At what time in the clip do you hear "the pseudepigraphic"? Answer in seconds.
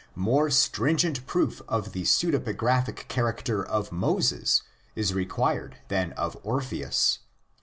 1.91-3.07